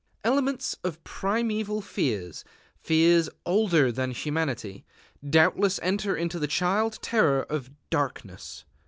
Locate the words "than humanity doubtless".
3.91-5.79